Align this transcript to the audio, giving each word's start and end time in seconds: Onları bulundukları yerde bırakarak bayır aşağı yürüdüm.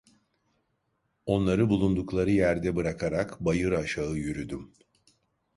Onları 1.25 1.69
bulundukları 1.69 2.29
yerde 2.31 2.75
bırakarak 2.75 3.37
bayır 3.39 3.71
aşağı 3.71 4.15
yürüdüm. 4.15 4.73